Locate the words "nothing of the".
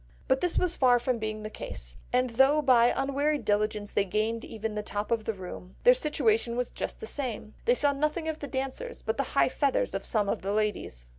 7.93-8.47